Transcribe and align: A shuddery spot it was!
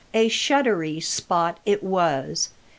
A 0.15 0.29
shuddery 0.29 0.99
spot 0.99 1.59
it 1.63 1.83
was! 1.83 2.49